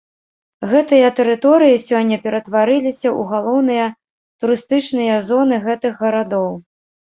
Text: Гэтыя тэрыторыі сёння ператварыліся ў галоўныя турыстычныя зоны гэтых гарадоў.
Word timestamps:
Гэтыя 0.69 1.09
тэрыторыі 1.19 1.77
сёння 1.89 2.17
ператварыліся 2.23 3.07
ў 3.19 3.29
галоўныя 3.35 3.85
турыстычныя 4.39 5.15
зоны 5.31 5.63
гэтых 5.69 5.93
гарадоў. 6.05 6.53